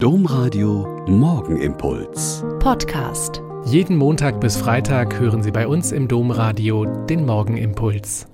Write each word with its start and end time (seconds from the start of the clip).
Domradio 0.00 1.04
Morgenimpuls. 1.08 2.44
Podcast. 2.60 3.42
Jeden 3.64 3.96
Montag 3.96 4.40
bis 4.40 4.56
Freitag 4.56 5.18
hören 5.18 5.42
Sie 5.42 5.50
bei 5.50 5.66
uns 5.66 5.90
im 5.90 6.06
Domradio 6.06 6.84
den 6.84 7.26
Morgenimpuls. 7.26 8.28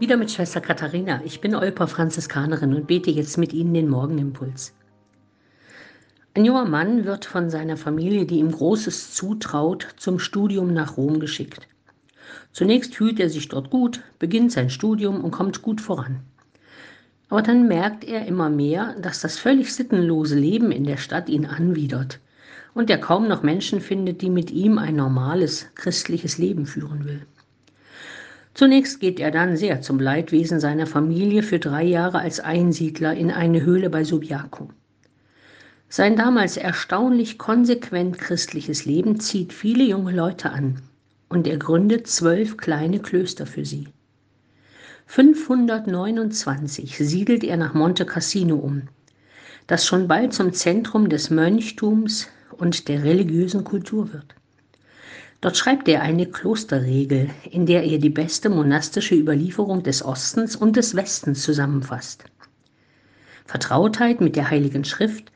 Wieder 0.00 0.18
mit 0.18 0.30
Schwester 0.30 0.60
Katharina. 0.60 1.22
Ich 1.24 1.40
bin 1.40 1.54
Olper 1.54 1.86
Franziskanerin 1.86 2.74
und 2.74 2.86
bete 2.86 3.10
jetzt 3.10 3.38
mit 3.38 3.54
Ihnen 3.54 3.72
den 3.72 3.88
Morgenimpuls. 3.88 4.74
Ein 6.34 6.44
junger 6.44 6.66
Mann 6.66 7.06
wird 7.06 7.24
von 7.24 7.48
seiner 7.48 7.78
Familie, 7.78 8.26
die 8.26 8.40
ihm 8.40 8.52
Großes 8.52 9.14
zutraut, 9.14 9.94
zum 9.96 10.18
Studium 10.18 10.74
nach 10.74 10.98
Rom 10.98 11.20
geschickt. 11.20 11.68
Zunächst 12.52 12.96
fühlt 12.96 13.18
er 13.18 13.30
sich 13.30 13.48
dort 13.48 13.70
gut, 13.70 14.02
beginnt 14.18 14.52
sein 14.52 14.68
Studium 14.68 15.24
und 15.24 15.30
kommt 15.30 15.62
gut 15.62 15.80
voran. 15.80 16.20
Aber 17.28 17.42
dann 17.42 17.66
merkt 17.66 18.04
er 18.04 18.26
immer 18.26 18.50
mehr, 18.50 18.94
dass 19.00 19.20
das 19.20 19.38
völlig 19.38 19.74
sittenlose 19.74 20.38
Leben 20.38 20.70
in 20.70 20.84
der 20.84 20.96
Stadt 20.96 21.28
ihn 21.28 21.46
anwidert 21.46 22.20
und 22.74 22.90
er 22.90 22.98
kaum 22.98 23.26
noch 23.26 23.42
Menschen 23.42 23.80
findet, 23.80 24.22
die 24.22 24.30
mit 24.30 24.50
ihm 24.50 24.78
ein 24.78 24.96
normales 24.96 25.66
christliches 25.74 26.38
Leben 26.38 26.66
führen 26.66 27.04
will. 27.04 27.22
Zunächst 28.54 29.00
geht 29.00 29.18
er 29.18 29.30
dann 29.30 29.56
sehr 29.56 29.82
zum 29.82 29.98
Leidwesen 29.98 30.60
seiner 30.60 30.86
Familie 30.86 31.42
für 31.42 31.58
drei 31.58 31.82
Jahre 31.82 32.20
als 32.20 32.40
Einsiedler 32.40 33.14
in 33.14 33.30
eine 33.30 33.62
Höhle 33.62 33.90
bei 33.90 34.04
Subiaco. 34.04 34.70
Sein 35.88 36.16
damals 36.16 36.56
erstaunlich 36.56 37.38
konsequent 37.38 38.18
christliches 38.18 38.84
Leben 38.84 39.20
zieht 39.20 39.52
viele 39.52 39.84
junge 39.84 40.12
Leute 40.12 40.50
an 40.50 40.80
und 41.28 41.46
er 41.46 41.58
gründet 41.58 42.06
zwölf 42.06 42.56
kleine 42.56 43.00
Klöster 43.00 43.46
für 43.46 43.64
sie. 43.64 43.88
529 45.06 46.98
siedelt 46.98 47.44
er 47.44 47.56
nach 47.56 47.74
Monte 47.74 48.04
Cassino 48.04 48.56
um, 48.56 48.82
das 49.66 49.86
schon 49.86 50.08
bald 50.08 50.34
zum 50.34 50.52
Zentrum 50.52 51.08
des 51.08 51.30
Mönchtums 51.30 52.28
und 52.58 52.88
der 52.88 53.02
religiösen 53.04 53.64
Kultur 53.64 54.12
wird. 54.12 54.34
Dort 55.40 55.56
schreibt 55.56 55.88
er 55.88 56.02
eine 56.02 56.26
Klosterregel, 56.26 57.30
in 57.50 57.66
der 57.66 57.84
er 57.84 57.98
die 57.98 58.10
beste 58.10 58.48
monastische 58.48 59.14
Überlieferung 59.14 59.82
des 59.82 60.04
Ostens 60.04 60.56
und 60.56 60.76
des 60.76 60.96
Westens 60.96 61.42
zusammenfasst. 61.42 62.24
Vertrautheit 63.44 64.20
mit 64.20 64.34
der 64.34 64.50
Heiligen 64.50 64.84
Schrift 64.84 65.30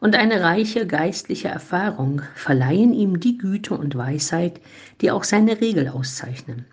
und 0.00 0.16
eine 0.16 0.40
reiche 0.40 0.86
geistliche 0.86 1.48
Erfahrung 1.48 2.22
verleihen 2.34 2.92
ihm 2.92 3.20
die 3.20 3.38
Güte 3.38 3.74
und 3.74 3.96
Weisheit, 3.96 4.60
die 5.00 5.12
auch 5.12 5.22
seine 5.22 5.60
Regel 5.60 5.88
auszeichnen. 5.88 6.64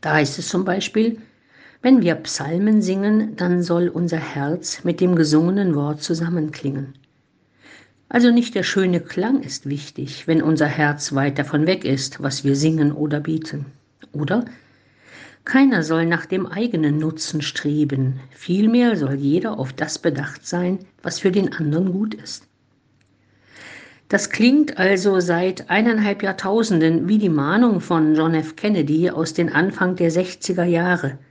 Da 0.00 0.14
heißt 0.14 0.38
es 0.38 0.48
zum 0.48 0.64
Beispiel, 0.64 1.18
wenn 1.82 2.02
wir 2.02 2.14
Psalmen 2.16 2.82
singen, 2.82 3.36
dann 3.36 3.62
soll 3.62 3.88
unser 3.88 4.18
Herz 4.18 4.84
mit 4.84 5.00
dem 5.00 5.16
gesungenen 5.16 5.74
Wort 5.74 6.02
zusammenklingen. 6.02 6.92
Also 8.10 8.30
nicht 8.30 8.54
der 8.54 8.64
schöne 8.64 9.00
Klang 9.00 9.42
ist 9.42 9.66
wichtig, 9.66 10.26
wenn 10.26 10.42
unser 10.42 10.66
Herz 10.66 11.14
weit 11.14 11.38
davon 11.38 11.66
weg 11.66 11.84
ist, 11.84 12.22
was 12.22 12.44
wir 12.44 12.54
singen 12.54 12.92
oder 12.92 13.20
beten. 13.20 13.66
Oder? 14.12 14.44
Keiner 15.46 15.82
soll 15.82 16.04
nach 16.04 16.26
dem 16.26 16.46
eigenen 16.46 16.98
Nutzen 16.98 17.40
streben, 17.40 18.20
vielmehr 18.30 18.96
soll 18.96 19.14
jeder 19.14 19.58
auf 19.58 19.72
das 19.72 19.98
bedacht 19.98 20.46
sein, 20.46 20.80
was 21.02 21.20
für 21.20 21.30
den 21.30 21.54
anderen 21.54 21.92
gut 21.92 22.12
ist. 22.12 22.46
Das 24.08 24.28
klingt 24.28 24.76
also 24.76 25.20
seit 25.20 25.70
eineinhalb 25.70 26.22
Jahrtausenden 26.22 27.08
wie 27.08 27.18
die 27.18 27.28
Mahnung 27.30 27.80
von 27.80 28.14
John 28.14 28.34
F. 28.34 28.56
Kennedy 28.56 29.08
aus 29.08 29.32
den 29.32 29.50
Anfang 29.50 29.96
der 29.96 30.10
60er 30.10 30.64
Jahre– 30.64 31.16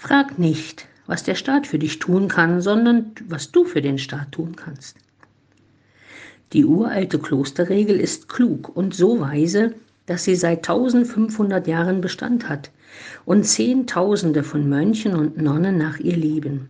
Frag 0.00 0.38
nicht, 0.38 0.86
was 1.06 1.24
der 1.24 1.34
Staat 1.34 1.66
für 1.66 1.80
dich 1.80 1.98
tun 1.98 2.28
kann, 2.28 2.60
sondern 2.60 3.10
was 3.26 3.50
du 3.50 3.64
für 3.64 3.82
den 3.82 3.98
Staat 3.98 4.30
tun 4.30 4.54
kannst. 4.54 4.96
Die 6.52 6.64
uralte 6.64 7.18
Klosterregel 7.18 7.98
ist 7.98 8.28
klug 8.28 8.68
und 8.76 8.94
so 8.94 9.18
weise, 9.18 9.74
dass 10.06 10.22
sie 10.22 10.36
seit 10.36 10.58
1500 10.58 11.66
Jahren 11.66 12.00
Bestand 12.00 12.48
hat 12.48 12.70
und 13.24 13.42
Zehntausende 13.42 14.44
von 14.44 14.68
Mönchen 14.68 15.16
und 15.16 15.36
Nonnen 15.36 15.76
nach 15.76 15.98
ihr 15.98 16.16
leben. 16.16 16.68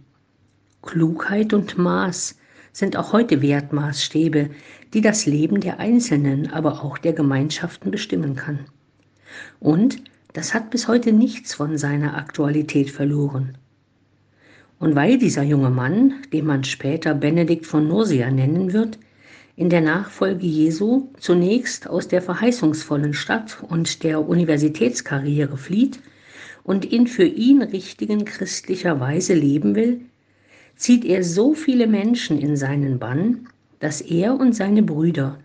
Klugheit 0.80 1.52
und 1.52 1.76
Maß 1.76 2.34
sind 2.72 2.96
auch 2.96 3.12
heute 3.12 3.42
Wertmaßstäbe, 3.42 4.48
die 4.94 5.02
das 5.02 5.26
Leben 5.26 5.60
der 5.60 5.78
Einzelnen, 5.80 6.50
aber 6.50 6.82
auch 6.82 6.96
der 6.96 7.12
Gemeinschaften 7.12 7.90
bestimmen 7.90 8.36
kann. 8.36 8.60
Und 9.60 10.02
das 10.38 10.54
hat 10.54 10.70
bis 10.70 10.86
heute 10.86 11.12
nichts 11.12 11.52
von 11.52 11.78
seiner 11.78 12.16
Aktualität 12.16 12.92
verloren. 12.92 13.58
Und 14.78 14.94
weil 14.94 15.18
dieser 15.18 15.42
junge 15.42 15.68
Mann, 15.68 16.14
den 16.32 16.46
man 16.46 16.62
später 16.62 17.12
Benedikt 17.12 17.66
von 17.66 17.88
Nursia 17.88 18.30
nennen 18.30 18.72
wird, 18.72 19.00
in 19.56 19.68
der 19.68 19.80
Nachfolge 19.80 20.46
Jesu 20.46 21.08
zunächst 21.18 21.90
aus 21.90 22.06
der 22.06 22.22
verheißungsvollen 22.22 23.14
Stadt 23.14 23.58
und 23.68 24.04
der 24.04 24.28
Universitätskarriere 24.28 25.56
flieht 25.56 25.98
und 26.62 26.84
in 26.84 27.08
für 27.08 27.26
ihn 27.26 27.60
richtigen 27.60 28.24
christlicher 28.24 29.00
Weise 29.00 29.34
leben 29.34 29.74
will, 29.74 30.02
zieht 30.76 31.04
er 31.04 31.24
so 31.24 31.52
viele 31.52 31.88
Menschen 31.88 32.38
in 32.38 32.56
seinen 32.56 33.00
Bann, 33.00 33.48
dass 33.80 34.00
er 34.00 34.38
und 34.38 34.54
seine 34.54 34.84
Brüder 34.84 35.40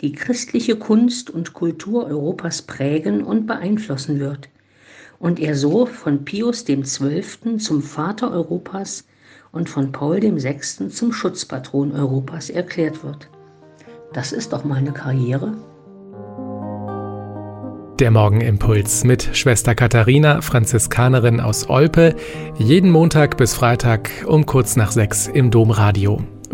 die 0.00 0.12
christliche 0.12 0.76
Kunst 0.76 1.30
und 1.30 1.52
Kultur 1.52 2.06
Europas 2.06 2.62
prägen 2.62 3.22
und 3.22 3.46
beeinflussen 3.46 4.20
wird 4.20 4.48
und 5.18 5.40
er 5.40 5.54
so 5.54 5.86
von 5.86 6.24
Pius 6.24 6.64
XII. 6.64 7.58
zum 7.58 7.82
Vater 7.82 8.30
Europas 8.30 9.04
und 9.52 9.68
von 9.68 9.92
Paul 9.92 10.22
VI. 10.22 10.88
zum 10.90 11.12
Schutzpatron 11.12 11.92
Europas 11.92 12.50
erklärt 12.50 13.02
wird. 13.02 13.28
Das 14.12 14.32
ist 14.32 14.52
doch 14.52 14.64
mal 14.64 14.76
eine 14.76 14.92
Karriere. 14.92 15.54
Der 17.98 18.10
Morgenimpuls 18.10 19.04
mit 19.04 19.30
Schwester 19.32 19.74
Katharina, 19.74 20.42
Franziskanerin 20.42 21.40
aus 21.40 21.70
Olpe, 21.70 22.14
jeden 22.58 22.90
Montag 22.90 23.38
bis 23.38 23.54
Freitag 23.54 24.10
um 24.26 24.44
kurz 24.44 24.76
nach 24.76 24.92
sechs 24.92 25.28
im 25.28 25.50
Domradio. 25.50 26.20